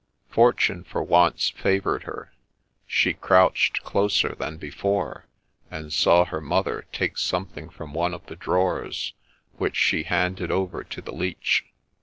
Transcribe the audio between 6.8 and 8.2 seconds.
take something from one